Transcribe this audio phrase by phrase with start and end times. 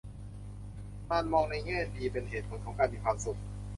[1.09, 3.39] การมองในแง่ดีเป็นเหตุผลของการมีความสุข